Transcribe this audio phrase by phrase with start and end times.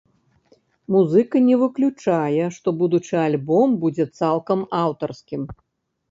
[0.93, 5.43] Музыка не выключае, што будучы альбом будзе цалкам аўтарскім.